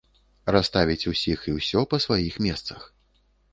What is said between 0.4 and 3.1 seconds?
Расставіць усіх і ўсё па сваіх месцах.